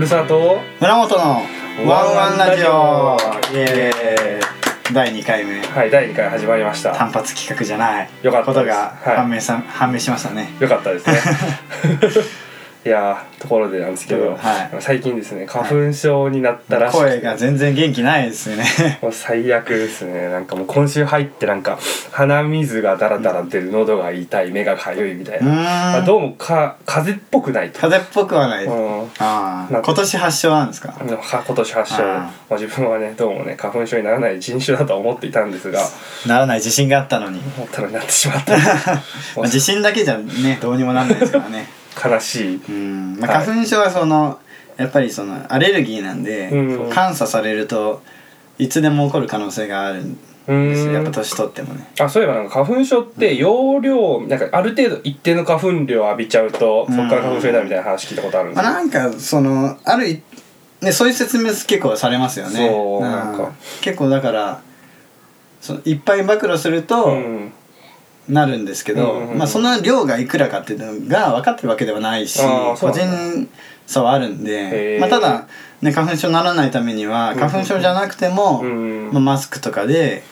[0.00, 1.42] ふるさと村本の
[1.86, 3.18] ワンワンラジオ。
[3.54, 4.94] イエーイ。
[4.94, 5.60] 第2回目。
[5.60, 6.94] はい第2回始まりました。
[6.94, 8.08] 単発企画じゃない。
[8.22, 10.56] よかったことがはい判明さ、判明しましたね。
[10.58, 11.20] よかったですね
[12.82, 14.38] いやーところでなんですけど、はい。
[14.80, 17.10] 最近ですね花粉症になったらしくて。
[17.10, 18.64] 声が全然元気ないですよね。
[19.02, 20.28] もう最悪ですね。
[20.30, 21.78] なんかもう今週入ってなんか
[22.10, 29.08] 鼻水がダラダラ出る喉が痛い目がかゆいみたいうな、まあどうもか風邪っぽくないと、風邪っぽくはない、うん。
[29.18, 30.94] あ今年発症なんですか？
[31.06, 32.02] 今年発症。
[32.02, 32.08] あー。
[32.08, 35.82] まあ、自分はねどうもね花粉症にならない人種だと思っていたんですが。
[36.26, 37.42] ならない自信があったのに。
[37.58, 38.56] 思ったのになってしまった。
[38.56, 38.62] ま
[39.40, 41.68] あ自信だけじゃねどうにもなんないですからね
[42.04, 42.60] 悲しい。
[42.68, 43.46] うん、まあ、はい。
[43.46, 44.38] 花粉症はその
[44.76, 46.78] やっぱりそのアレルギーなんで、うん。
[46.78, 48.02] こう監査されると
[48.58, 50.92] いつでも起こる可能性があるんうーんですよ。
[50.92, 51.86] やっぱ年取ってもね。
[52.00, 60.22] あそういえばなんか花粉症って容量なんかある程度一定の花粉量を浴びちゃうとそこから花粉症になるみたいな話聞いたことあるんですまあ、よ、なんかそのあるい
[60.80, 62.68] ねそういう説明結構されますよね。
[62.68, 63.52] そうなんか。
[63.80, 64.62] 結構だから
[65.60, 67.52] そのいっぱい暴露するとうん
[68.30, 72.40] なるんですけど、まあ、その量がいくらかっていうのが分かってるわけではないし
[72.78, 73.48] 個人
[73.86, 75.00] 差はあるんへで、ー。
[75.00, 75.46] まあ、ただ、
[75.82, 79.10] ね、花粉症にならないためには花粉症じゃなくても、うん。
[79.12, 80.22] まあ、マスクとかで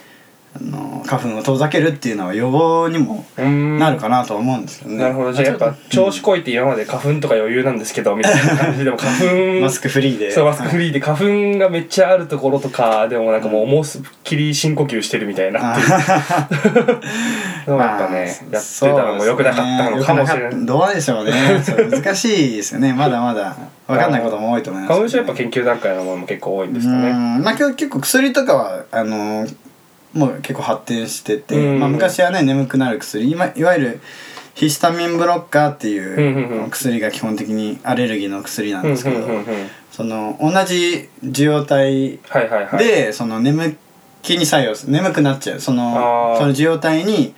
[0.61, 3.79] あの花粉を遠ざけるっていうのは予防にもうん。
[3.79, 4.99] なるかなとは思うんですけどね。
[4.99, 5.33] なるほど。
[5.33, 9.61] じゃあやっぱ調子こいて今まで花粉とか余裕なんですけどみたいな感じでも 花粉。
[9.61, 10.31] マスクフリーで。
[10.31, 13.85] そうマスクフリーで花粉がめっちゃあるところとかでもなんかもう思いっ
[14.25, 15.89] きり深呼吸してるみたいなっていう。
[17.67, 21.33] やっぱね、やってたのも良くなかったのかもしれない、いどうでしょうね。
[21.91, 22.93] 難しいですよね。
[22.93, 23.57] まだまだ。
[23.87, 27.11] 分かんないことも多いと思います花粉症やっぱ研究段階のものも結構多いんですかね。
[27.11, 27.43] うん。
[27.43, 29.47] まあ今日結構薬とかはあの
[30.13, 34.01] もう結構発展してて、うんまあ、昔はね眠くなる薬今いわゆる
[34.59, 39.45] ヒスタミンブロッカーってうんうんうんいう薬が基本的にアレルギーの薬なんうんうんですけど、うんうん。
[39.93, 42.19] その同じ受容体
[42.77, 43.77] で、その眠
[44.23, 45.61] 気に作用する眠くなっちゃう。
[45.61, 47.35] そのその受容体に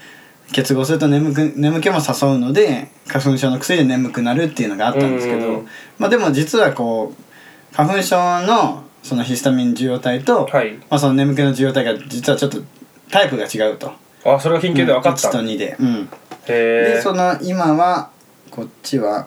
[0.52, 5.68] 結合すると眠く眠気も誘うので花粉症の薬で眠くなるっていうのがあったんですけど、うん。
[5.98, 8.16] まあでも実はこう花粉症
[8.46, 10.74] のそのヒスタミン受容体と、はい。
[10.74, 12.62] まあ、その眠気の受容体が実はちょっと
[13.10, 13.92] タイプが違うと。
[14.24, 15.28] あそれが研究で分かった。
[15.28, 15.76] 1と2で。
[15.78, 16.08] うん、へ
[16.48, 18.10] えでその今は
[18.50, 19.26] こっちは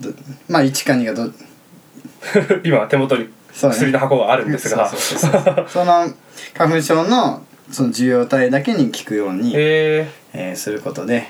[0.00, 0.10] ど
[0.48, 1.30] まあ1か2がど
[2.64, 4.90] 今手元に薬の箱があるんですが。
[5.68, 6.10] その
[6.54, 11.26] 花粉症のその受容体だけに効くように、へえーすることで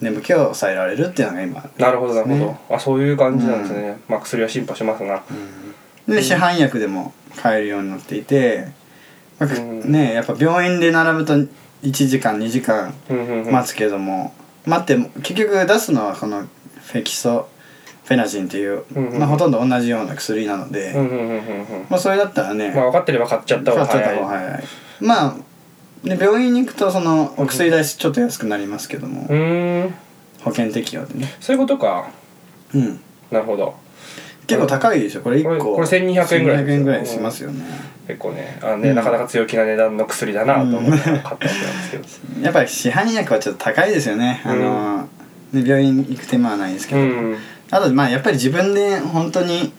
[0.00, 5.22] 眠気を抑えられるっていうのが今えなるほどなるほど、ねあそういう感じなんですね、まあ薬は進歩しますな
[6.14, 8.68] で市販薬でも買えるようになっていて、
[9.38, 9.92] まあうん。
[9.92, 11.48] ねやっぱ病院で並ぶと1
[11.92, 12.94] 時間2時間
[13.50, 14.34] 待つけども、
[14.66, 17.48] 待っても結局出すのはこのフェキソ
[18.04, 18.84] フェナジンっていう、
[19.18, 20.94] まあ、ほとんど同じような薬なので、
[21.88, 24.64] まあそれだったらね、まあ分かってれば買っちゃった方が早い方が早い。
[25.00, 25.36] まあ
[26.04, 29.94] で病院に行くとそのお薬代ちょっと安くなりますけども、うーん。
[30.42, 31.36] 保険適用でね。
[31.40, 32.10] そういうことか。
[32.74, 33.00] うん。
[33.30, 33.74] なるほど
[34.50, 35.22] 結構高いでしょ？
[35.22, 35.48] これ1個。
[35.76, 36.66] これこれ1200円ぐらいですよ。
[36.66, 37.64] 1200円ぐらいしますよね、
[38.06, 38.96] 結構ねあのね、うん。
[38.96, 42.04] なかなか強気な値段の薬だなと思って買ったんですけど。
[42.42, 45.08] やっぱり市販薬はちょっと高いですよね、あの
[45.52, 47.36] ね病院行く手間はないですけど、うん。
[47.70, 49.72] あとまあやっぱり自分で本当に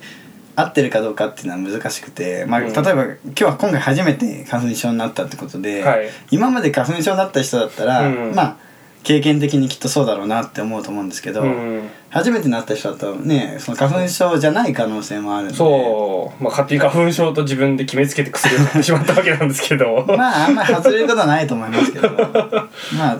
[0.56, 2.72] 合ってるかどうかっていうのは難しくて、まあ、例うん。
[2.72, 6.09] えば今日は今回初めて花粉症になったってことで、はい。
[6.30, 8.36] 今まで花粉症だった人だったら、うん。
[8.36, 8.58] まあ
[9.03, 15.56] 経験的にきっとそうだろうなって思うと思うんですけど、うん初めてなった人だとねその花粉症じゃない可能性もあるんで。
[15.56, 20.06] そう、まあ、勝手に花粉症と自分で決めつけて薬を買ってしまったわけなんですけど。
[20.06, 22.10] まああんまり外れることはないと思いますけど。
[22.98, 23.18] まあ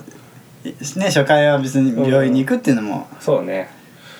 [0.66, 3.70] ね初回は別に病院に行くっていうのもそうね。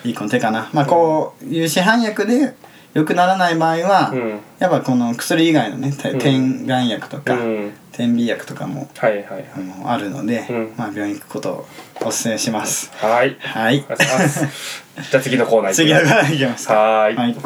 [0.04, 2.54] いいこの手かな、まあこういう市販薬で
[2.94, 4.40] 良くならない場合は、うん。
[4.58, 7.72] やっぱこの薬以外のね点眼薬とか、うん。
[7.90, 9.44] 点鼻薬とかもはいはいはい。
[9.56, 10.74] あのあるので、うん。
[10.76, 11.66] まあ病院行くことを
[12.02, 12.92] お勧めします。
[12.96, 13.36] はい。
[13.40, 13.80] はい。
[13.88, 16.74] じゃあ次のコーナー次のコーナー行きますか。
[16.74, 17.16] はーい。
[17.16, 17.36] はい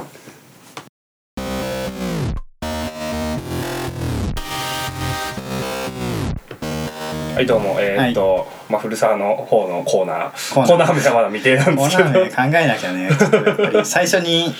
[7.36, 7.76] はいどうも。
[7.78, 10.54] えーっと、まあ古澤の方のコーナー。
[10.54, 10.88] コーナー。
[10.88, 12.08] はまだ未定なんコですけど。
[12.08, 13.84] ーナー名考えなきゃね。
[13.84, 14.54] 最初に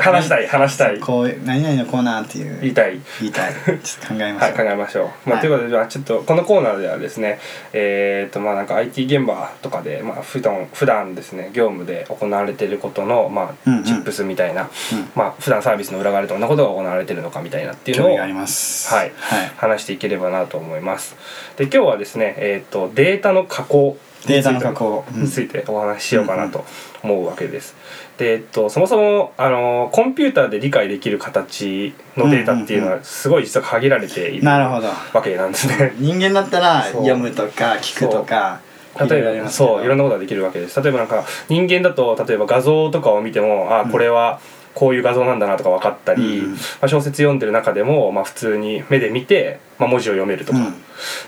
[0.00, 1.00] 話したい話したい。
[1.00, 3.00] こう何々のコーナーっていう言いたい。
[3.20, 3.52] 言いたい。
[3.82, 5.40] ちょっと考えましはいょう、考えましょう、まあはい。
[5.40, 7.38] ということでじゃあちょっとこのコーナーではですね
[7.72, 13.84] えーっとまあなんか IT 現場とかで、まあ、普段普段ですね業務で行われていることのまあ、うんうん。
[13.84, 14.68] チップスみたいな、うん。
[15.14, 18.92] まあ普段サービスの裏側でどんなことが行われているのかみたいなっていうのを興味があります。
[18.92, 19.12] はい。
[19.16, 19.52] はい。
[19.56, 21.16] 話していければなと思います。
[21.56, 23.96] で今日はですねえーっとデータの加工
[24.26, 25.04] データの加工。
[25.12, 26.64] についてお話ししようかなと
[27.02, 27.76] 思うわけです。
[28.18, 34.88] で、えっと、そもそもあのコンピューターで理解できる形のデータっていうのはすごい実は限られているなるほど。
[35.12, 35.94] わけなんですね。
[35.98, 38.60] 人間だったら読むとか聞くとか
[38.98, 40.80] 例えばそういろんなことができるわけです。
[40.80, 44.40] 例えばなんか人間だと例えば画像とかを見てもあこれは
[44.76, 50.70] こういう画像なんだなとか分かったり、うん、まあ、小説読んでる中でも、まあ、普通に目で見て、まあ、文字を読めるとか、うん、っ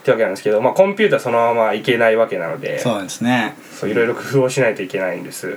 [0.05, 3.55] てわけなんですけど、まあ、コンピューターそのままいけないわけなのでそうですね。
[3.73, 5.56] そういろいろ工夫をしないといけないんです。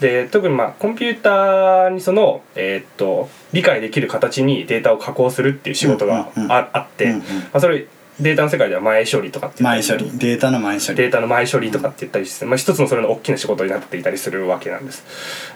[0.00, 7.20] で特にまあコンピューターにその、えー、っと理解できる形にデータを加工するっていう仕事があ,、あって、ま
[7.54, 7.86] あ、それ
[8.20, 10.10] データの世界では前処理とかって前処理。
[10.18, 10.94] データの前処理。
[10.96, 15.04] データの前処理とかって言ったりして、まあ、一つのそれの大きな仕事になっていたりするわけなんです。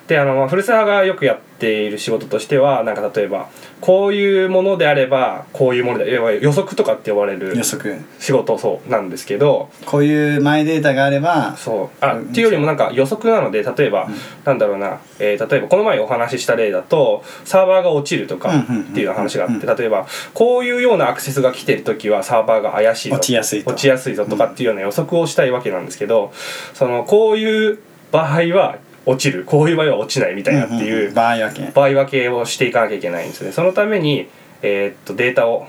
[0.08, 3.48] であの、まあ、古澤がよくやっている仕事としてはなんか例えば
[3.80, 7.98] こういうものであればこういうもので予測とかって呼ばれる予測。
[8.18, 12.04] 仕事そうなんですけどこういう前データがあればそう。
[12.04, 14.14] あっていうよりもなんか予測なので例えば、うん、
[14.44, 26.32] なんだろうな、えー、例えばこの前お話しした例だとサーバーが落ちるとかっていう話があって例えばこういうようなアクセスが来てる時はサーバーが怪しい落ちやすい落ちやすいぞとかっていうような予測をしたいわけなんですけど
[26.74, 27.78] そのこういう
[28.10, 28.78] 場合は
[29.08, 29.44] 落ちる。
[29.44, 31.72] こういう場合は落ちないみたいなっていう,、場合分け。
[31.72, 33.52] 場合分けをしていかなきゃいけないんですね。
[33.52, 34.28] そのために、
[34.60, 35.66] えー、っとデータを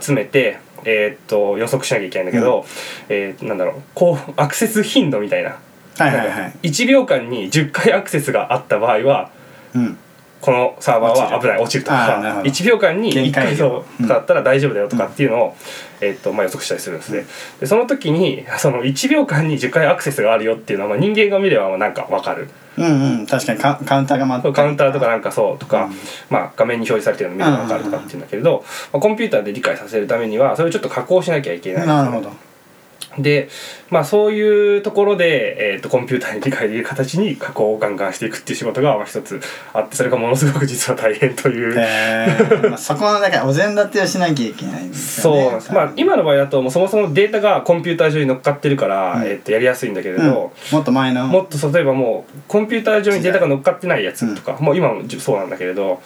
[0.00, 2.64] 集めて、えー、っと予測しなきゃいけないんだけど、うん、
[3.08, 3.74] えー、なんだろう。
[3.94, 5.56] こうアクセス頻度みたいな,、
[5.98, 9.30] はいはいはい、1秒間に10回アクセスがあった場合は、
[9.74, 9.98] うん、
[10.44, 12.42] このサーバーは危ない落ちるとか。
[12.44, 15.56] 1秒間に1回そうだったら大丈夫だよとかっていうのを、
[16.02, 17.24] えー、っとまあ、予測したりするんですね。
[17.60, 22.50] でその時にその1秒間に10回アクセスがあるよっていうのは、まあ、人間が見ればなんか分かる。
[22.76, 23.26] うんうん。
[23.26, 25.94] 確かにカカウンターが回ってカウンターとかなんかそうとか、うん、
[26.28, 28.62] まあ、画面に表示されてるの見れば分かるとかっていうんだけれど、
[28.92, 32.30] まあ、コンピューターで理解させるためにはそれをちょっと加工しなきゃいけない、なるほど
[33.18, 33.48] で、
[33.90, 39.40] まあ、そういうところで、えーと、コンピューターに理解できる形に加工をガンガンしていくっていう仕事がまあ一つ
[39.72, 50.50] あってそれがものすごく実は大変という、えーまあ、そこのだからお膳立てをしなきゃいけないんですよねそうまあ今の場合だともうそもそもデータがコンピューター上に乗っかってるから、うん、えー、とやりやすいんだけれど、うん、も
[50.80, 56.02] っと前のもっと例えばもうコンピューター上にデータが乗っかってないやつとか、うん、もう今もそうなんだけれど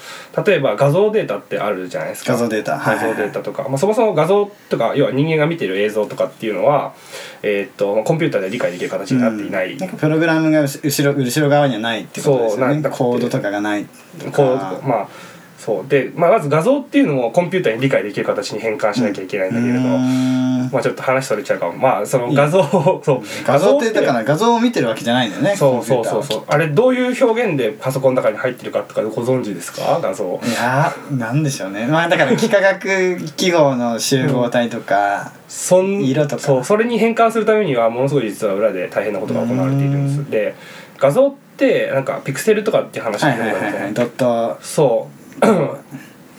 [0.46, 6.94] 例えば画像データってあるじゃないですか画像データ画像データとか、まあ、そもそも画像とか要は人間が見てる映像とかっていうのは
[7.42, 12.82] えー、っとコンピューターで理解できる形になっていない、うん、なんかプログラムが後ろ後ろ側にはないってことですよね。
[12.90, 15.08] コードとかがないコードまあ
[15.68, 15.88] そう。
[15.88, 21.74] で、まあ、まず画像っていうのもコンピューターに理解できる形に変換しなきゃいけないんだけれど、まあ、ちょっと話それちゃうかも。
[21.74, 23.22] まあその画像をそう。
[23.44, 26.44] 画像ってだから画像を見てるわけじゃないんだよねそうそうそうそう。
[26.48, 30.00] あれどういう表現でパソコンの中に入ってるかとかご存知ですか？
[30.02, 30.40] 画像。
[30.42, 31.86] いやなんでしょうね。
[31.86, 36.42] まあだから幾何学記号の集合体とか、そん色とか。
[36.42, 36.64] そう。
[36.64, 40.30] それに変換するためにはものすごい実は裏で大変なことが行われているんです。
[40.30, 40.54] で
[40.98, 44.58] 画像ってなんかピクセルとかって話はいはいはい、はい、ドット。
[44.62, 45.17] そう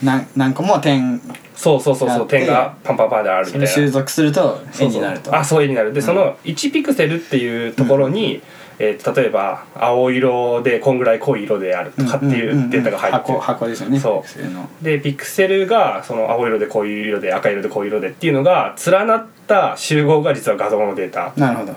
[0.04, 1.22] 何何個も点
[1.56, 3.68] そうそうそうそう点がパンパンパンであるみたいな。
[3.68, 5.36] 収束すると絵になると。
[5.36, 5.92] あそう絵になる。
[5.92, 8.42] で、うん、その1ピクセルっていうところに、うん、
[8.80, 14.24] えー、例えば青色でこんぐらい濃い色であるとかっていうデータが入ってる、箱ですよねそ
[14.82, 14.86] う。
[14.86, 21.76] でピクセルがその青色でこういう色で赤色でこういう色でっていうのが連なった集合が実は画像のデータなるほど。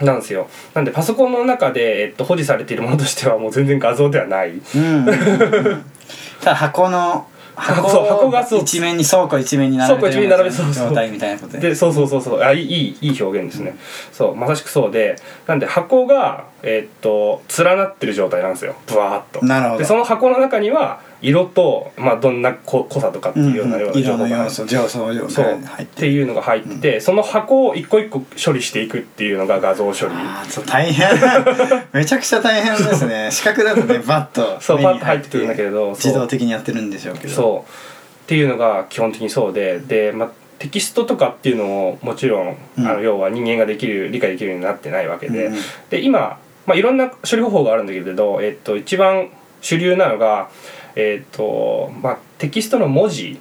[0.00, 0.48] なんですよ。
[0.74, 5.06] なんでパソコンの中で、えっと、保持されているものとしてはもう全然画像ではない、うん、
[6.42, 8.62] ただ箱の箱そう箱がそう。
[8.62, 10.28] 一面に倉庫一面に並べてる
[10.72, 11.74] 状態みたいなことで。
[11.74, 12.40] そうそうそうそう。
[12.40, 13.78] あいいいい表現ですね、うん、
[14.12, 15.16] そうまさしくそうで。
[15.46, 18.74] なんで箱がえー、っと連なってる状態なんですよ。
[18.86, 19.44] ブワーッと。
[19.44, 19.78] なるほど。
[19.78, 30.14] でその箱の中には色と、まあ、どんな濃さとかっていうようなような情報が、素上層要素っていうのが入ってて、うん、その箱を一個一個処理していくっていうのが画像処理。
[30.14, 31.08] あそう大変。
[31.94, 33.28] めちゃくちゃ大変ですね。
[33.30, 37.32] 視覚だとね バッとそうバッと入ってくるんだけど自動的にやってるんでしょうけど。
[37.32, 37.70] そう。
[38.24, 45.56] っていうのが基本的にそうでで、まあ、テキストとかっていうのももちろん、うん、あの要は人間ができる理解できるようになってないわけで、うん、
[45.90, 49.28] で今、まあ、いろんな処理方法があるんだけれど、えっと、一番
[49.60, 50.50] 主流なのが
[50.96, 53.40] えーとまあ、テキストの文字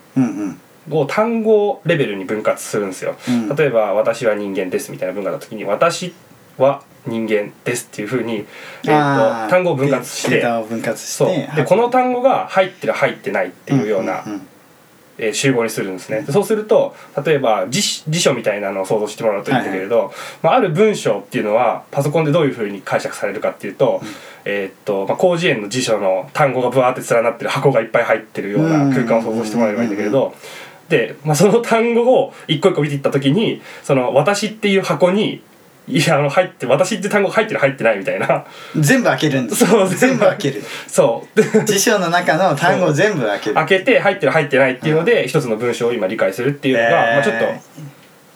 [0.90, 6.14] を単語レベルに分割するんですよ、うん、例えば「私は人間です」みたいな文化の時に「私
[6.58, 8.46] は人間です」っていうふうに、
[8.86, 10.42] えーと、単語を分割して。
[10.98, 11.56] そう。
[11.56, 14.48] でこの単語が入ってる入ってないっていうような、うんうんうん
[15.18, 16.26] えー、集合にするんですね。
[16.30, 24.02] そうすると例えば辞辞書みたいなのを想像してもらうといいんだけれど、はいはい、まあ、ある文章っていうのはパソコンでどういうふうに解釈されるかっていうと,、
[24.46, 30.34] えー、っとまあ、広辞苑の辞書の単語がブワーって連なってる箱がいっぱい入ってるような空間を想像してもらえればいいんだけれど。
[30.90, 35.42] で、まあ、その単語を一個一個見ていった時にその「私」っていう箱に
[35.92, 38.46] いやあの入って私って単語が入ってる入ってないみたいな。
[38.80, 39.66] 全部開けるんです。
[39.66, 40.26] そう全部。
[40.26, 40.64] 開ける。
[40.88, 41.66] そう。
[41.66, 43.56] 辞書の中の単語を全部開ける。
[43.56, 47.62] 開けて入ってる入ってないっていうので一つの文章を今理解するっていうのが、まあ、ちょっとえ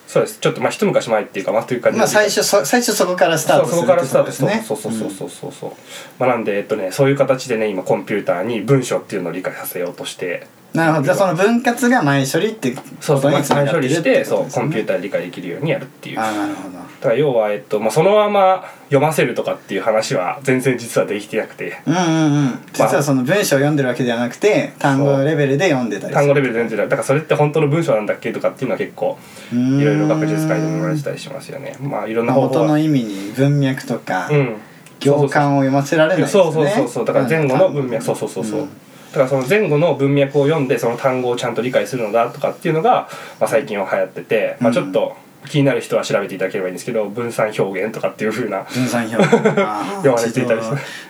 [0.08, 0.40] そうです。
[0.40, 5.72] ちょっとまあ一昔前っていうかまあというかーまあ最初そ最初そこからスタートするそうそこからスタートですねそうそうそうそうそうそう、
[6.20, 11.04] まあ、なんでえっとねそういう形でね今コンピューターに文章っていうのを理解させようとしてなるほど。
[11.06, 16.20] じゃあその分割が前処理ってこそうそうとにつながってるっ処理してそうコンピューターで理解できるようにやるっていう。
[16.20, 16.76] ああなるほど。
[16.78, 21.80] だから要は、えっとまあ、そのまま読ませるとかっていう話は全然実はできてなくて。
[21.86, 22.60] うんうんうん。
[22.74, 29.18] 実はその文章を読んでるわけではなくて単語レベルで読んでたり単語レベルで全然だからそれって本当の文章なんだっけとかっていうのは結構
[29.52, 31.76] いろいろ学術会でも言われてたりしますよね。
[31.80, 34.58] まあいろんな方法の意味に文脈とかうん。
[35.00, 36.28] 行間を読ませられないね。
[36.28, 37.06] そうそうそうそう。
[37.06, 38.04] だから前後の文脈。
[38.04, 38.70] そうそうそうそう、ん
[39.20, 43.08] だからその前後の文脈を読んでその単語をちゃんと理解するのだとかっていうのが、
[43.40, 45.16] まあ、最近は流行ってて、まあ、ちょっと
[45.48, 49.32] 気になる人は調べていただければいいんですけど分散表現とかっていうふうな分散表現
[50.04, 50.62] 読まれていたり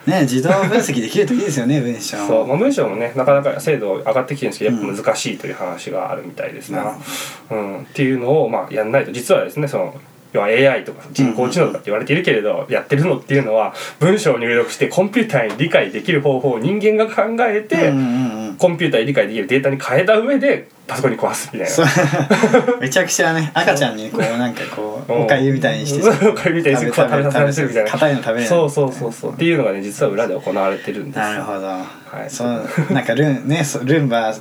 [0.05, 2.17] ね自動分析できるといいですよね文章。
[2.17, 6.97] そう、まあ、文章もねなかなか精度上がってきてるんですけどやっぱ難しいという話があるみたいですな、
[7.50, 7.79] うん。
[7.81, 9.95] っていうのをまあやんないと実はですねその
[10.35, 17.91] 要は AI とか人工知能とかって言われているけれど、やってるのっていうのは文章を入力してコンピューターに理解できる方法を人間が考えて、
[18.57, 22.77] コンピューターに理解できるデータに変えた上でパソコンに壊すみたいな。
[22.81, 27.91] めちゃくちゃね赤ちゃんにこうなんかこうおかゆみたいにしてそうおかゆみたいに食べさせるみたいな。
[27.91, 29.33] 硬いの食べれないそうそうそうそう。
[29.33, 31.23] っていうのがね実は裏で行われてるんですよ。
[31.23, 31.59] なるほど、
[32.25, 32.29] い。
[32.29, 34.35] そうなんかルンねそルンバ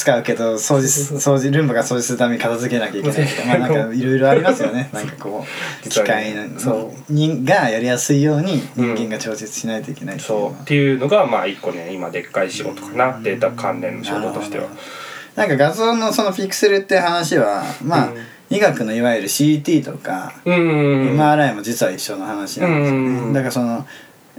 [0.00, 4.88] 使うけど掃除す掃除ルンバが掃除するために片付けなきゃいけないとかまあなんかいろいろありますよね。
[4.94, 5.44] なんかこ
[5.84, 8.40] う機械のそにがやりやすいよう。
[8.42, 10.50] に人間が調節しないといけないっていうのは。
[10.52, 10.62] そう。
[10.62, 13.20] っていうのがまあ一個ね今でっかい仕事かな。
[13.22, 14.68] データ関連の仕事としては。
[15.36, 18.16] なんか画像のそのピクセルって話はまあ、うん。
[18.56, 21.20] 医学のいわゆる CT とか、うんうんうん。
[21.20, 23.32] MRI も実は一緒の話なんですよね、うん。
[23.32, 23.86] だからその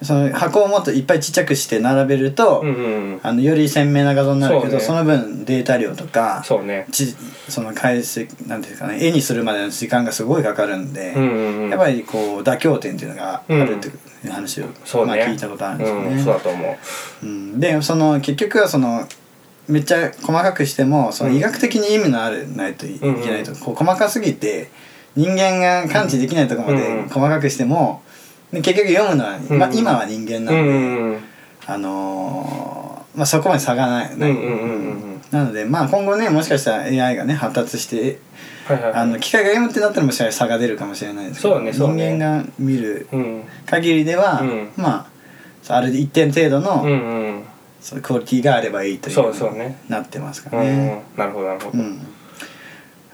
[0.02, 5.00] その箱をもっといっぱいちっちゃくして並べると、うんうんあのより鮮明な画像になるけどそ,、ね。
[5.00, 6.88] の分データ量とかそうね。
[6.92, 7.16] ち
[7.48, 11.70] その解析なんていうかね絵にするまでの時間がすごいかかるんで、うんうんうん。
[11.70, 13.92] やっぱりこう妥協点っていうのがあるってい
[14.28, 15.18] う話を、そうね。
[15.18, 16.08] まあ、聞いたことあるんですよね。
[16.08, 16.78] うんそうだと思
[17.24, 17.26] う。
[17.26, 17.60] うん。
[17.60, 19.08] でその結局はその
[19.68, 21.36] めっちゃ細かくしてもそのうん。
[21.38, 24.72] 医学的に意味のあるないといけうんないと、こう細かすぎて
[25.16, 28.11] 人間が感知できないところまでうん細かくしても、で
[28.52, 29.58] 結局読むのは、うん。
[29.58, 31.20] まあ、今は人間なうんんで、うん。
[31.68, 34.18] あのーまあ、そこまで差がない、
[35.32, 38.20] なので、まあ、今後ねもしかしたら AI がね発達して
[38.66, 39.02] はいはいはい。
[39.02, 42.12] あの機械が読むってなったらもしかしたら差が出るかもしれないですけどそうねそうね。
[42.12, 43.44] 人間が見るうん。
[43.66, 44.70] 限りでは、うん。
[44.78, 45.08] ま
[45.70, 46.94] あある一定程度の、うんう
[47.40, 47.44] ん。
[47.82, 49.78] そういうクオリティがあればいいというそうそうね。
[49.90, 51.04] なってますかうんらね。
[51.18, 51.78] なるほどなるほど。
[51.78, 52.00] うん。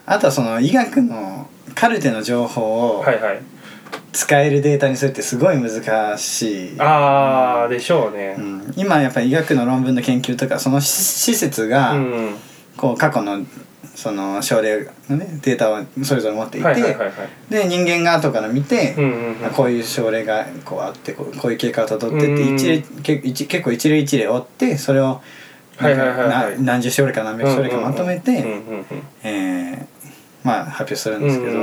[0.05, 3.41] あとはその医学のカルテの情報をはいはい
[4.13, 8.35] 使えるデータにするってすごい難しい、ああでしょうね。
[8.37, 12.35] うん、今やっぱり医学の論文の研究とかその施施設がうん
[12.75, 13.45] こう過去の
[13.95, 16.95] その症例のねデータをそれぞれ持っていて、
[17.49, 18.95] で人間が後から見て、
[19.55, 25.21] こういう症例がこうあってこういう経過をたどってってうん一例け一結構一例一例追ってそれを
[26.59, 28.45] 何十症例か何百症例かまとめて、
[30.47, 31.59] まあ発表するんですけど、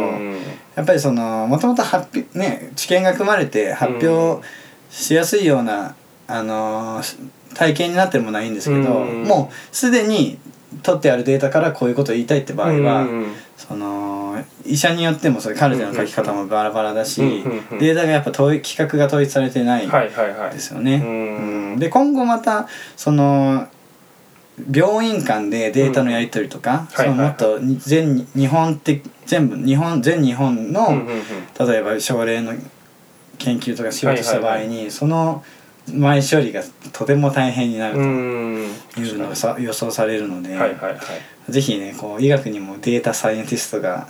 [0.76, 4.46] やっぱりそのもともと発表ね知見が組まれて発表
[4.90, 5.96] しやすいような、
[6.28, 9.22] あのー体験になってるものはいいんですけど、うん。
[9.22, 10.38] もうすでに
[10.82, 13.06] 取ってあるデータからこういうことを言いたいって場合は、
[13.56, 17.20] その医者によってもそういうカルテの書き方もバラバラだし、
[17.78, 21.76] データがやっぱ統一規格が統一されてないですよね。
[21.78, 23.68] で今後またその
[24.70, 31.02] 病院間でデータのやり取りとか、そのもっとに全日本的全部日本全日本の、
[31.58, 32.52] 例えば症例の
[33.38, 35.42] 研究とかしようとした場合に、その
[35.86, 36.62] 前処理が
[36.92, 38.64] とても大変になるうとん。
[38.96, 41.52] いうのがさ予想されるので、はいはいはい。
[41.52, 44.06] ぜひねこう医学にもデータサイエンティストが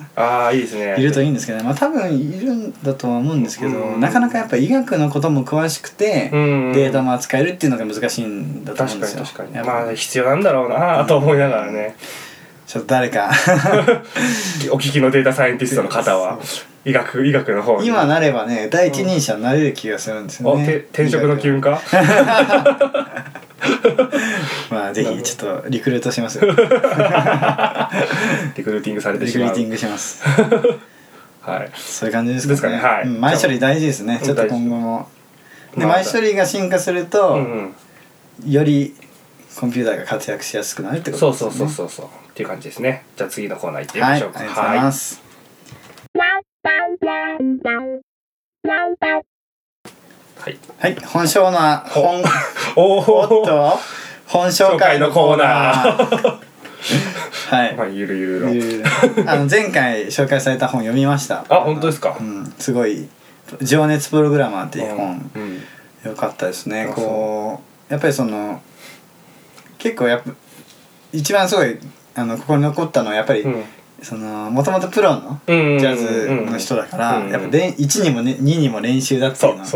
[0.52, 4.00] いるといいんですけどね、まあ、多分いるんだとは思うんですけど、うん。
[4.00, 6.73] なかなかやっぱ医学のことも詳しくて、うん。
[6.73, 9.25] データも扱えるっていうのが難しいんだと思うん確ですよ。
[9.25, 9.66] かに確かに。
[9.66, 11.97] まあ必要なんだろうなと思いながらね
[12.75, 13.31] ちょっと誰か
[14.73, 16.40] お聞きのデータサイエンティストの方は
[16.85, 20.66] 医学医学の方に今なればね第一人者になれる気がするんですよおね。
[20.66, 21.81] て転職の機運か？
[24.73, 26.50] まあぜひちょっとリクルートしますよ。
[26.50, 26.59] リ リ
[28.64, 30.21] クルーティングされてしまうクルーティングします。
[31.43, 32.76] はいそういう感じですかね。
[32.76, 34.19] ねはいうん前処理大事ですね。
[34.21, 35.09] ちょっと今後も。
[35.76, 37.75] でまあ前処理が進化すると、うんうん
[38.45, 38.97] より
[39.54, 41.69] コンピューターが活躍しやすくなるってことそうですね。
[41.69, 43.05] そうそうそうそうっていう感じですね。
[43.17, 44.41] じゃあ次のコーナー行ってみはい、ましょうか。
[44.41, 45.23] ありがとうございます。
[50.41, 50.59] はい。
[50.81, 52.23] はい本性の本。
[52.75, 53.79] おおっと？
[54.26, 56.41] 本紹介のコーナー。
[57.50, 57.75] はい。
[57.76, 58.53] まあゆるゆるの。
[58.53, 58.85] ゆる
[59.31, 61.45] あの前回紹介された本読みました。
[61.49, 62.17] あ本当ですか？
[62.19, 62.53] うん。
[62.59, 63.09] すごい
[63.62, 65.31] 「情熱プログラマー」っていう本。
[65.37, 65.62] うん。
[66.05, 66.88] よかったですね。
[66.91, 68.61] あこうやっぱりその
[69.79, 70.33] 結構やっぱ
[71.12, 71.79] 一番すごい
[72.14, 73.64] あのここに残ったのはやっぱり、うん。
[74.02, 79.66] そのもともとプロのジうんャズの人だから、うんやっぱで1にも、ね、2にも練習だっていうのを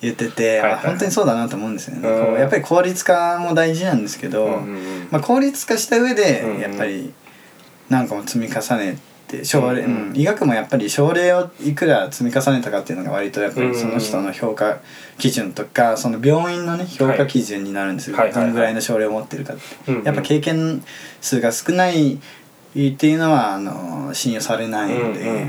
[0.00, 2.40] 言ってて、はいはいあ本当にそうだなと思うんですよね、うん。
[2.40, 5.08] やっぱり効率化も大事なんですけど、うんうんうん。
[5.10, 7.12] まあ、効率化した上でやっぱり
[7.88, 8.98] 何かも積み重ね
[9.28, 14.78] て症例、うん医学もやっぱり症例をいくら積み重ねたかっていうのが割とやっぱりその人の評価
[15.18, 18.44] 基準とかその病院のね評価基準になるんですよ、はいはいはい。
[18.44, 20.82] はいどのぐらいの症例を持ってるかって、うんうんやっぱ経験
[21.20, 22.18] 数が少ないっ
[22.96, 25.40] ていうのはあの信用されないので、うんうんうんう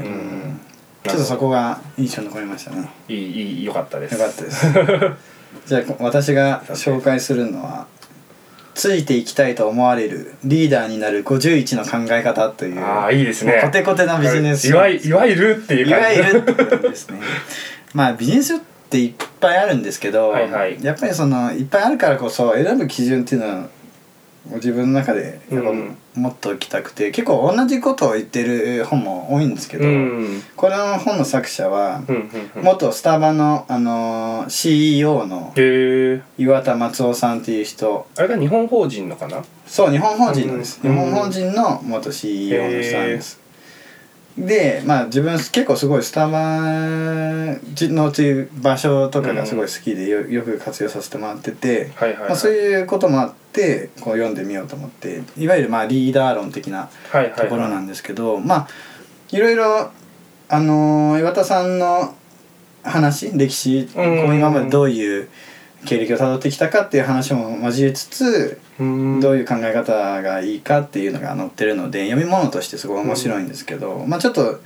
[0.47, 0.59] ん。
[1.03, 2.89] ちょっとそこが印象に残りましたね。
[3.07, 4.13] いいいいよかったです。
[4.13, 4.65] よかったです。
[5.65, 7.87] じゃあ私が紹介するのは
[8.79, 13.59] 「ついていきたいと思われるリーダーになる51の考え方」というああいいですね。
[13.61, 16.21] コテコテなビジネスいわいいわゆるっていうい感じ。
[16.21, 17.19] わゆるですね。
[17.93, 18.59] まあビジネスっ
[18.89, 20.81] ていっぱいあるんですけど、はいはい。
[20.81, 23.67] やっぱりそのいっぱいあるからこそ選ぶ基準っていうのは
[24.45, 25.97] 自分の中でやっぱうん。
[26.15, 30.43] 持っておきたくて、結構同じことを言ってる本も多いんですけど、うん。
[30.57, 32.63] これの本の作者はうんうんうん。
[32.63, 35.53] 元スタバの、あのー CEO の
[36.37, 38.07] 岩田松夫さんっていう人。
[38.17, 39.43] あれが日本法人のかな？
[39.65, 43.39] そう日本法人なんです、うん日本法人の元 CEO の人なんです、
[44.37, 46.39] でまあ自分結構すごいスタバ
[47.91, 52.29] のう場所とかがすごい好きでよよく活用させてもらってて、はいはいはい。
[52.29, 56.89] まあ、そういうこともあってこう読んでみようと思っていわゆるまあリーダー論的な
[57.35, 58.67] ところなんですけど、まあ
[59.31, 59.91] いろいろ
[60.47, 62.15] あのー岩田さんの
[62.83, 65.29] 話歴史こううん今までどういう
[65.85, 69.19] 経歴をたどってきたかっていう話も交えつつうん。
[69.19, 74.59] どういう考え方がいいかっていうのが載ってるので読み物としてすごい面白いんですけど、まあちょっと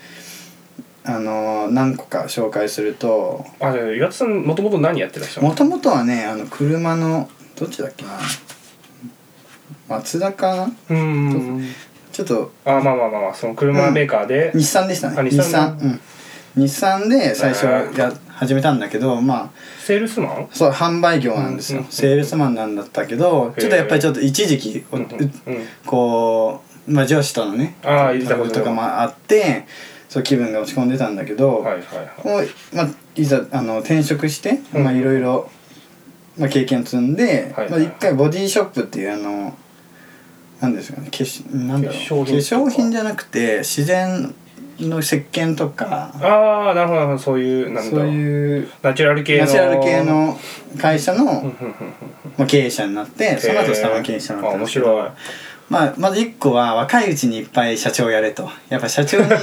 [1.05, 8.19] あのー何個か紹介するとあ岩田さんもともと何やってらっしゃるもともとはねあの車のどっちだっけな？
[9.89, 11.67] 松田かなうん。
[12.11, 15.15] ちょっとあまあまあまあまあその車メーカーで、日産でしたね。
[15.19, 15.77] あ日産。
[15.81, 15.99] うん。
[16.63, 20.49] 日産で最初や始めたんだけどまあセールスマン？
[20.51, 25.31] そう販売業なんですよ、うんセールスマンなんだったけどちょっとやっぱりちょっと一時期、うんうんうん。
[25.85, 29.65] こう、まあ、上司とのねトラブルとかもあって
[30.09, 32.47] そう気分が落ち込んでたんだけど、はいはいはい。
[32.73, 35.49] まあ、いざあの転職して、うんまあ、いろいろ、
[36.37, 39.55] まあ、経験積んで、はいはいまあ、一回ボディショップっていうあの
[40.61, 41.97] なんですかね化粧なんだろう。
[41.97, 44.33] 化粧品じゃなくて自然
[44.79, 46.11] の石鹸とか。
[46.21, 48.69] ああなるほどなるほどそういうなんだそういう。
[48.81, 49.45] ナチュラル系の。
[49.45, 50.39] ナチュラル系の
[50.79, 51.43] 会社の、
[52.37, 54.87] まあ、経営者になってその後スタバ経営者になったんですけど。
[54.87, 55.11] あ面白い。
[55.69, 58.49] まあ、まず一個は若いうちにいっぱい社長やれと。
[58.69, 59.37] やっぱ社長にな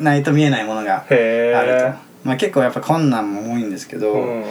[0.00, 4.44] んないと見えないものが あると、まあ、結構やっぱ困難も多いんですけど、うん。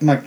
[0.00, 0.20] まあ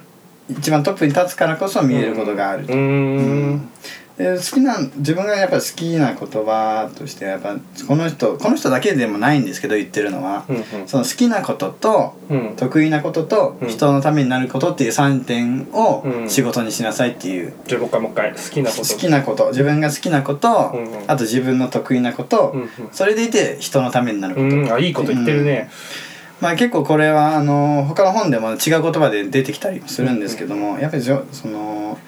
[0.49, 3.69] 一番トップに立つからこそ見えることがあると、うーうんん
[4.17, 7.55] で好きな自分がやっぱ好きな言葉としてやっぱ
[7.87, 10.87] この人この人だけでもないんですけど言ってるのは、うんうん。
[10.87, 12.55] その好きなこととうん。
[12.55, 13.69] 得意なこととうん。
[13.69, 16.29] 人のためになることっていう3点をうん。
[16.29, 17.53] 仕事にしなさいっていう。
[17.65, 18.93] じゃあもう一回もう一回好きなこと。
[18.93, 21.11] 好きなこと自分が好きなこと、うんうん。
[21.11, 22.69] あと自分の得意なこと、うんうん。
[22.91, 24.73] それでいて人のためになること、うん。
[24.73, 25.69] あいいこと言ってるね。
[26.41, 31.99] まあ、結構これはあの他の本でも違う言葉で出てきたりもするんですけども、やっぱりじょその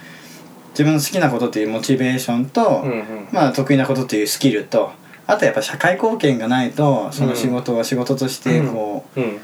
[0.73, 3.27] 自分の好きなことっていうモチベーションと、うんうん。
[3.31, 4.91] まあ、得意なことっていうスキルと
[5.25, 9.39] あとやっぱ社会貢献がないとその仕事は仕事としてこう、うん。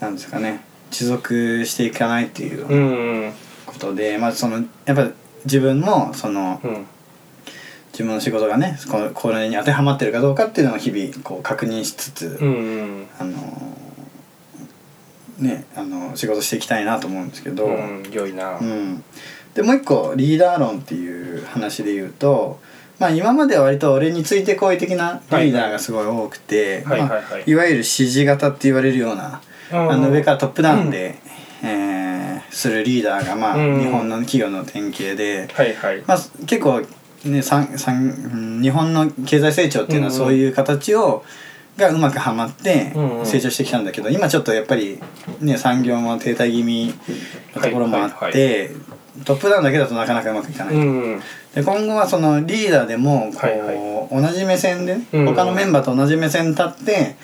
[0.00, 3.32] なんですかね持続していかないっていううんうん。
[3.66, 5.10] ことで、まあ、そのやっぱ
[5.44, 6.86] 自分もそのうん。
[7.92, 12.52] 自分の仕事がねこのこれに当てはまってるかどうかっていうのを日々こう確認しつつ、うんう
[13.02, 13.06] ん。
[13.18, 13.32] あの
[15.38, 18.58] ねあの仕事していきたいなと思うんですけど、うん良いな。
[18.58, 19.04] うん
[19.54, 22.60] でもう一個リーダー論っていう話で言うと、
[22.98, 31.16] まあ、今までは割と俺についてこい的なリーダーがすごい多くて、はいわゆる指示型って言われるようなあの上からトップダウンで、
[31.62, 32.02] えー
[32.52, 33.80] するリーダーが、まあうん。
[33.80, 36.02] 日本の企業の典型で、はいはい。
[36.06, 36.82] まあ、結構、
[37.24, 41.24] ね、さんさんうん日本の経済成長っていうのはうんそういう形を、
[41.76, 43.26] がうまくはまってうんうん。
[43.26, 45.00] 成長してきたんだけど、今ちょっとやっぱり、
[45.40, 46.94] ね、産業も停滞気味
[47.54, 48.68] なところもあって、はいは
[49.24, 51.20] トップダウンだけだとなかなかうまくいかない、うん。
[51.54, 53.58] で今後はそのリーダーでもこう、はい。
[53.58, 57.16] は同じ目線で、うん他のメンバーと同じ目線に立って、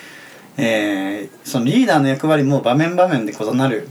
[0.56, 3.88] えーそのリーダーの役割も場面場面で異なる、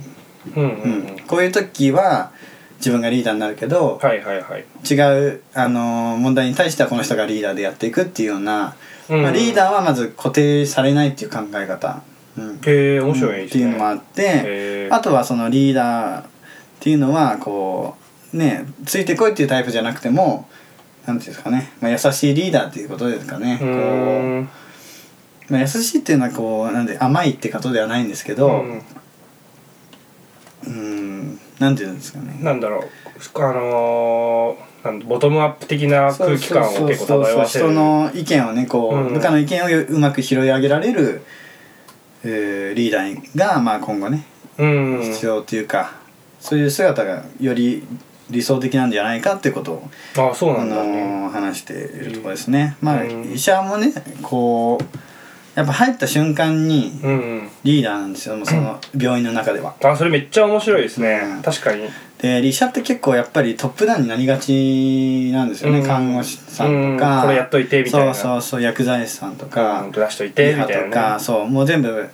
[0.55, 1.15] うんうんううん。
[1.15, 2.31] んこういう時は
[2.77, 4.65] 自分がリーダーになるけど、はいはいはい。
[4.89, 8.75] 違う、あのー問題に対してはこの人がリーダーでやっていくっていうような、
[9.09, 9.21] うん。
[9.23, 12.01] まあ、リーダーはまず固定されないっていう考え方、
[12.37, 16.25] うん、へえ面白いっていうのもあってあとはそのリーダー
[16.77, 17.95] っていうのはこ
[18.33, 20.47] うねついてこいっていうタイプじゃなくても
[21.05, 23.57] なんていうんですかね、まあ、優しいリーダーっていうことですかね。
[23.59, 28.81] こう、まあ、優しいっていうのはこうなんで甘いってことではないんですけどうん。
[30.65, 32.37] うんなんていうんですかね。
[32.41, 32.83] なんだろう。
[33.41, 34.67] あのー
[35.05, 37.65] ボトムアップ的な空気感を結構漂わせる。
[37.65, 39.13] 人の意見をねこう、うん。
[39.13, 41.23] 部下の意見をうまく拾い上げられる、
[42.23, 44.25] えーリーダーが、まあ、今後ね
[44.57, 45.01] うん。
[45.03, 45.93] 必要っていうか、
[46.47, 47.83] そういう姿がより
[48.29, 52.77] 理想的なんじゃないかってことを、あそうなんだあのねー話しているところですね。
[52.81, 53.33] まあ、うん。
[53.33, 56.91] 医者もねこうやっぱ入った瞬間に
[57.63, 59.75] リーダーなんですよもうその病院の中では。
[59.83, 61.41] あそれめっちゃ面白いですね、うん。
[61.41, 61.89] 確かに。
[62.19, 65.85] で医者って結構やっぱりトップダウンになりがちなんですよね、うん。
[65.85, 66.97] 看護師さんとうん。
[66.97, 68.13] か、これやっといてみたいな。
[68.13, 69.91] そうそうそう薬剤師さんとか、うん。
[69.91, 71.19] 出しといてみたいなね。
[71.19, 72.09] そうもう全部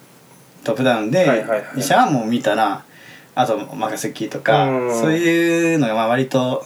[0.64, 2.84] トップダウンで、医者はもう見たら
[3.36, 5.00] あと任せっきりとか、うん。
[5.00, 6.64] そういうのがまあ割と、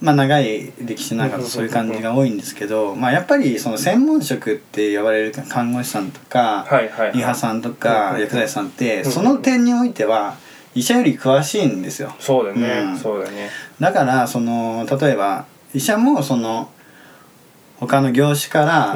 [0.00, 6.66] まあ、長い歴史の中だとそういう感じが多いんですけど、まあ、やっぱりその専門職って呼ばれる看護師さんとか、
[7.14, 9.04] リハさんとか、うん薬剤師さんって、ん。
[9.04, 10.36] その点においては
[10.74, 12.14] 医者より詳しいんですよ。
[12.20, 12.98] そうだね、うん。
[12.98, 13.50] そうだね。
[13.80, 16.70] だからその例えば医者もその
[17.80, 18.94] 他の業種から、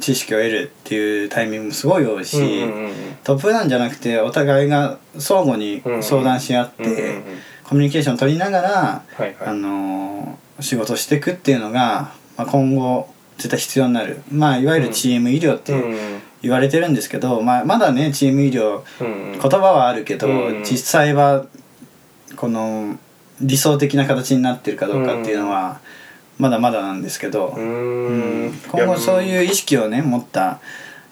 [0.00, 2.92] 知識を得るっていうタイミングもすごい多いし、うんうんうん
[3.24, 7.22] トップダウンじゃなくてお互いが相互に相談し合って、うんうんうん。
[7.64, 9.36] コミュニケーションを取りながら、はいはい。
[9.46, 19.40] あのー仕事をしていくっていうのが、まあ、今後絶対必要になる、まあ、いわゆるチーム医療ってうん言われてるんですけど、まあ、まだねチーム医療うんうん。
[19.40, 20.62] 言葉はあるけど、うん。
[20.64, 21.46] 実際は
[22.36, 22.98] この
[23.40, 25.80] 理想的な形になってるかどうかっていうのは
[26.38, 28.46] まだまだなんですけど、うん。
[28.48, 28.52] ん。
[28.70, 30.60] 今後そういう意識をね持った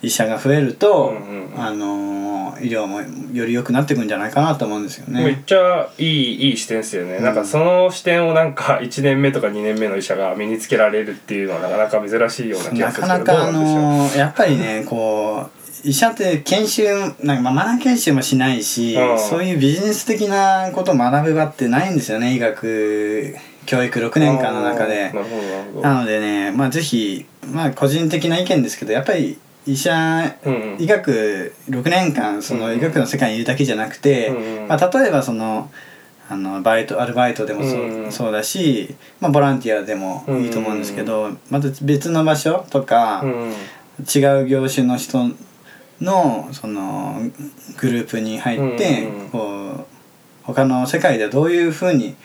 [0.03, 1.63] 医者が増えると、うんうんうん。
[1.63, 2.23] あのー
[2.61, 3.01] 医療も
[3.33, 5.43] より良くなっていくんじゃないかなと思うんですよめっね。
[5.47, 7.25] ちゃいいいい視点ですよね、うん。
[7.25, 15.49] なんかその視点をなんか1年目とか2年目の医者が身につけられるっていうのはなかなか珍しいような気がなするんですけどかなかあのーやっぱりねこ
[15.85, 16.85] う医者って研修
[17.25, 19.19] なんかまあマナー研修もしないし、うん。
[19.19, 25.13] そういうビジネス的なことを学ぶ場ってないんですよね医学教育6年間の中で。
[25.81, 30.83] なのでねまあぜひまあ個人的な意見ですけどやっぱり医者うんうん。
[30.83, 35.71] 医学6年間その医学の世界にいるだけじゃなくて、うんまあ、例えばその
[36.29, 43.53] あのバイトアルバイトでもそう,、うんそうだし、まあ、ボランティアでもいいと思うんですけど、また別の場所とか、うん
[44.01, 45.31] 違う業種の人
[46.01, 47.21] のその
[47.79, 49.29] グループに入って、うん。
[49.29, 49.85] こう
[50.45, 52.17] 他の世界ではどういうふうに、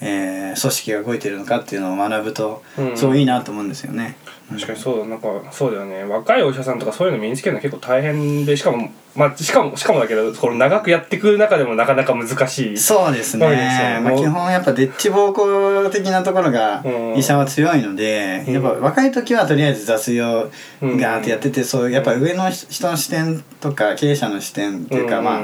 [0.00, 2.96] えー組織が動いてるのかっていうのを学ぶと、うん。
[2.96, 4.16] すごいいいなと思うんですよね。
[4.50, 6.02] 確かにそうだなんかそうだよね。
[6.02, 12.76] 若いお医者さんとかそういうの身につけるの結構大変でしかもまあしかもしかもだけどこの長くやっていく中でもなかなか難しい。
[12.76, 14.00] そうですね。
[14.02, 17.16] まあ、基本やっぱデッチ暴行的なところがうん。
[17.16, 18.54] 医者は強いので、うん。
[18.54, 20.50] やっぱ若い時はとりあえず雑用
[20.82, 25.40] ガーってやってて、そうやっぱ上の人の視点とか経営者の視点っていうか、まあ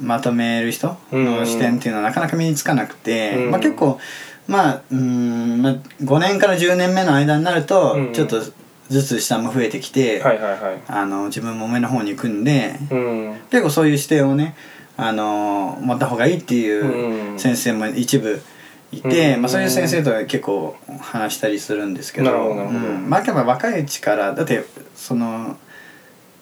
[0.00, 3.50] まとめる人の視点っていうのはなかなか身につかなくて、うん。
[3.50, 3.98] まあ、結構
[4.46, 8.12] まあうーん、まあ、5年から10年目の間になるとうん。
[8.12, 8.40] ちょっと
[8.88, 10.22] ずつ下も増えてきて、
[11.26, 13.34] 自分も上の方に行くんで、うん。
[13.50, 14.54] 結構そういう視点をね、
[14.96, 17.38] あの持った方がいいっていううん。
[17.38, 18.40] 先生も一部
[18.92, 19.42] いて、うん。
[19.42, 22.54] まあ、そういう先生とは結構話したりするんですけど
[23.08, 25.56] まあ、やっぱ若いうちからだってその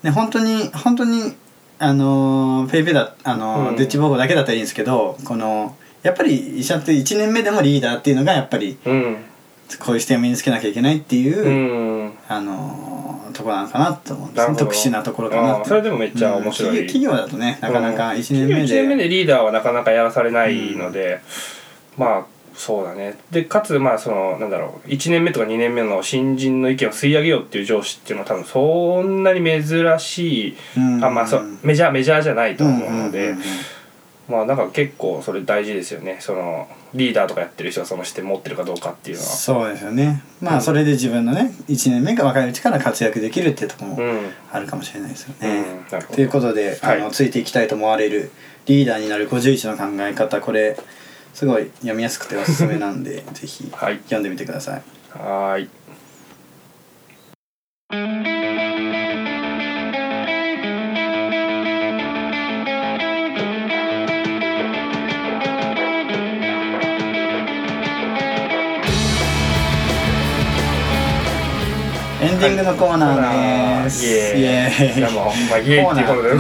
[0.03, 1.35] ね本当に本当に
[1.83, 3.77] あのペイペイだあの、うん。
[3.77, 9.17] 丁稚奉公だけだったらいいんですけどこのやっぱり医者って1年目でもリーダーっていうのがやっぱりうん。
[9.79, 12.13] こういう視点を身につけなきゃいけないっていう、うん。
[12.29, 14.57] あのところなのかなと思うんですね。
[14.57, 16.81] 特殊なところかなあーそれでもめっちゃ面白い。
[16.81, 16.87] うん。
[16.87, 21.21] 企業だとねなかなか1年目1で,、年目でリーダーはなかなかやらされないので、
[21.97, 23.19] まあそうだね。
[23.31, 24.89] でかつまあそのなんだろう。
[24.89, 31.05] 1年目とか2年目の新人の意見を吸い上げようっていう上司っていうのは多分そんなに珍しい、うん。
[31.05, 33.43] あまあそうメジャーメジャーじゃないと思うので、んんんん。
[34.29, 36.19] まあなんか結構それ大事ですよね。
[36.21, 39.29] そのリーダーとかやってる人がその視点持ってるかどうかっていうのは。
[39.29, 40.23] そうですよね。
[40.41, 40.57] まうん。
[40.59, 44.21] あそれで自分のね1年目が若いうちから活躍できるっていうところもうん。
[44.53, 45.65] あるかもしれないですようんね。
[45.91, 46.15] なるほど。
[46.17, 47.01] ということで、はい。
[47.01, 48.31] あのついていきたいと思われる
[48.67, 50.79] リーダーになる51の考え方これ
[51.33, 54.83] すごい読みやすくておすすめなんで ぜひ読んでみてください。
[55.13, 55.69] はい
[72.23, 74.07] エンディングのコーナーです。
[74.07, 74.99] イエーイ。
[74.99, 76.31] いやもうほんまイエーイってことで、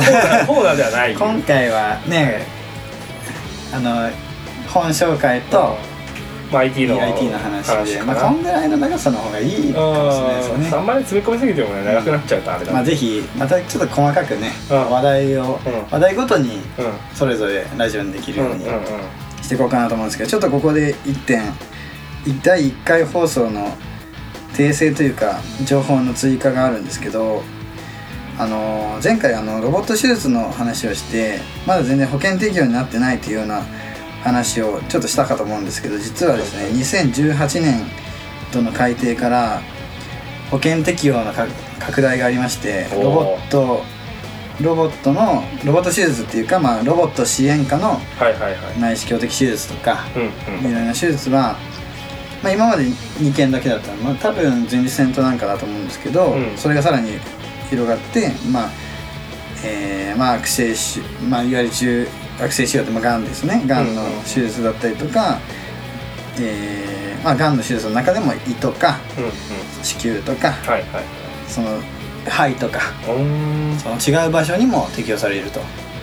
[0.46, 1.14] コーナーはない。
[1.14, 2.46] 今回はね、
[3.74, 4.08] あの
[4.72, 5.76] 本紹介と
[6.50, 10.68] まあ IT の IT の話でまあこんぐらいの長さの方がいいかもしれないですよね。
[10.68, 14.90] うんあんまり詰め込みすぎてもね長くなっちゃうとあれだまあぜひまたちょっと細かくねうん。
[14.90, 15.72] 話題をうん。
[15.90, 16.62] 話題ごとにうん。
[17.14, 18.64] それぞれラジオにできるように
[19.42, 21.42] していこうかなと思うんですけどちょっとここで1点
[22.42, 23.76] 第1回放送の
[24.54, 27.42] 訂正というか情報の追加があるんですけど
[28.38, 33.62] あの前回あのロボット手術の話をしてまだ全然保険適用になってないというような
[34.22, 37.84] 話をちょっとしたかと思うんですけど実はですね2018年
[38.52, 39.60] 度の改定から
[40.50, 41.46] 保険適用のか
[41.78, 43.82] 拡大がありましてロボット
[44.60, 47.98] ロボットのロボット手術っていうか、まあ、ロボット支援下の
[48.80, 51.56] 内視鏡的手術とかうんいろいろな手術は、
[52.42, 53.96] まあ、今まで2件だけだったの。
[54.02, 56.56] まあ、多分前立腺となんかだと思うんですけど、うん。
[56.56, 57.12] それがさらに
[57.70, 58.70] 広がってまあ
[59.64, 62.06] えーまあ悪性腫まあいわゆる中
[62.40, 63.62] 悪性腫瘍ってまあがんですね。
[63.66, 65.38] がんの手術だったりとか、
[66.40, 69.30] えーまあがんの手術の中でも胃とかうんうん。
[69.82, 71.04] 子宮とかはいはい
[71.46, 71.78] その
[72.24, 73.12] 肺とかそ
[74.12, 75.60] の違う場所にも適用されると。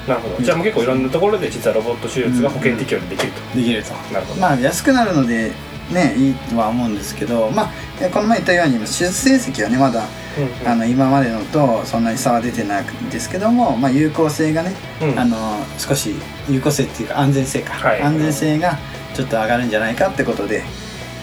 [0.08, 0.44] なるほど。
[0.44, 3.58] じゃあもう結構いろんなところで実はロボット手術が保険適用でできると。
[3.58, 3.94] できると。
[4.14, 4.42] なるほど。
[4.42, 5.52] まあ安くなるので
[5.92, 7.72] ねいいとは思うんですけどまあ
[8.02, 10.06] えこの前言ったように手術成績はねまだ
[10.38, 15.38] うんうんあの今までのとそんなに差は出てないんですけども、まあ、有効性がね、うんあの
[15.78, 16.14] 少し
[16.50, 18.02] 有効性っていうか安全性か、はい。
[18.02, 18.78] 安全性が
[19.14, 20.64] ちょっと上がるんじゃないかってことで、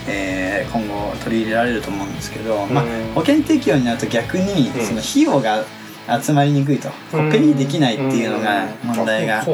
[0.09, 4.87] えー今後取り入れられると思うんですけど、まあうん、保険適用になると逆にうん。
[4.87, 5.65] その費用が
[6.23, 7.31] 集まりにくいと、うん。
[7.31, 8.97] ペイできないっていうのがうん。
[8.97, 9.45] 問題が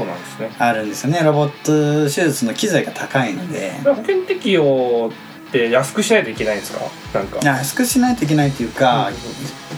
[0.58, 1.20] あるんですよね。
[1.22, 3.72] ロボット手術の機材が高いので。
[3.84, 5.10] 保険適用
[5.48, 6.80] って安くしないといけないんですか？
[7.14, 7.38] なんか。
[7.42, 9.10] 安くしないといけないっていうか、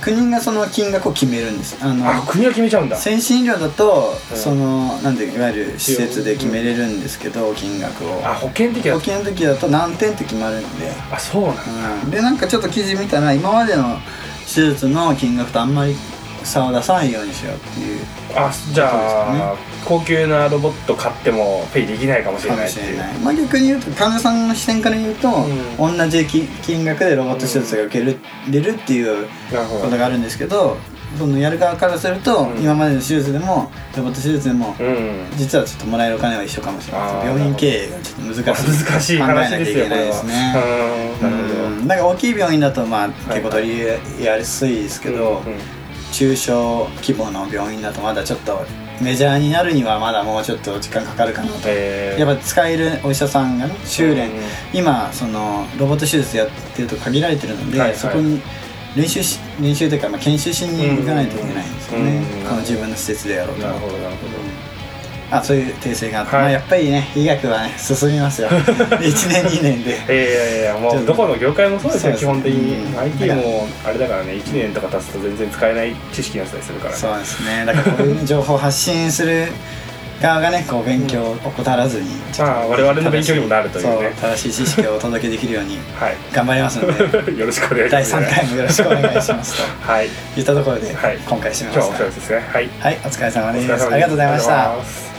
[0.00, 1.76] 国がその金額を決めるんです。
[1.80, 2.96] あのあ国が決めちゃうんだ。
[2.96, 4.36] 先進医療だと、うん。
[4.36, 8.20] そのなんていわゆる施設で決めれるんですけど、金額を。
[8.24, 11.62] あ保険適用保険の時だと何点って決まるんで、あそうなんだ。
[12.04, 13.98] うん、でなんかちょっと記事見たら今までの
[14.46, 15.96] 手術の金額とあんまり
[16.44, 18.00] 差を出さないようにしようっていう。
[18.36, 22.86] あじゃあ、高級なロボット買ってもペイできないかもしれないっていう。
[22.86, 25.34] しれない、まあ、逆に言うと患者さんの視点から言うと、う
[25.78, 28.18] 同じ金金額でロボット手術が受ける
[28.50, 29.26] れるっていう
[29.82, 30.76] ことがあるんですけど
[31.18, 32.62] そのやる側からすると、うん。
[32.62, 35.26] 今までの手術でもロボット手術でも、うん。
[35.36, 38.72] 実はちょっともらえるお金は一緒かもしれない病院経営がちょっと難しい。
[38.82, 40.52] 難しい考えな話ですよきゃいけないですね。
[41.22, 41.54] なるほど。
[41.68, 43.84] うんだから大きい病院だとまあい結構取り入
[44.18, 45.58] れやすいですけど、うんうん
[46.14, 48.64] 中小規模の病院だとまだちょっと
[49.02, 52.20] メジャーになるにはまだもうちょっと時間かかるかなと、えー。
[52.20, 57.98] やっぱ使えるお医者さんがね修練、うん今そのロボット手術やってると限られてるので、はいはい。
[57.98, 58.40] そこに
[58.94, 62.48] 練習し練習というか、まあ、研修しに行かないといけないんですよね、うん。
[62.48, 63.62] この自分の施設でやろうと。
[63.66, 64.73] なるほどなるほど
[65.38, 66.44] あそういう訂正があって、はい。
[66.44, 68.48] まあ、やっぱりね医学はね進みますよ。
[68.50, 69.98] 1年2年で。
[70.08, 72.08] えー、いやいやもうどこの業界もそうですよ。
[72.08, 72.98] そうです基本的に、うん。
[72.98, 76.90] IT もあれだからね1年とか経つと全然使えない知識になったりするから。
[76.92, 77.64] ねそうですね。
[77.66, 79.48] だからこういう、ね、情報を発信する
[80.20, 84.12] 側がねこう勉強を怠らずにちょっとまあ我々の勉強にもなるというね。
[84.20, 86.16] 正しい知識をお届けできるようにはい。
[86.32, 87.34] 頑張りますので。
[87.38, 89.92] よろしくお願いしま第す、3回もよろしくお願いしますと。
[89.92, 90.08] はい。
[90.36, 91.18] いったところで、はい。
[91.26, 92.36] 今回締め今日はおます疲れ様ですね。
[92.52, 92.70] はい。
[92.80, 93.92] はいお疲れ様です。
[93.92, 95.13] ありがとうございました